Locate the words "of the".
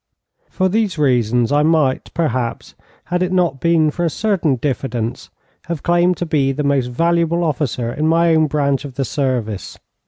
8.83-9.05